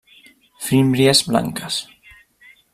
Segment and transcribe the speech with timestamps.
[0.65, 1.75] Fímbries blanques.